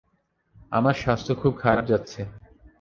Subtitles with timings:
[0.71, 2.21] আমার স্বাস্থ্য খুব খারাপ যাচ্ছে।